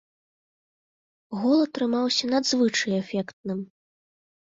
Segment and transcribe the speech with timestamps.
[1.41, 3.59] Гол атрымаўся надзвычай эфектным!